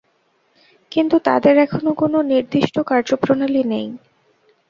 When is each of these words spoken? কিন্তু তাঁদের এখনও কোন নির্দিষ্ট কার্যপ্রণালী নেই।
কিন্তু 0.91 1.15
তাঁদের 1.27 1.55
এখনও 1.57 1.91
কোন 1.93 2.13
নির্দিষ্ট 2.31 2.75
কার্যপ্রণালী 2.89 3.63
নেই। 3.71 3.87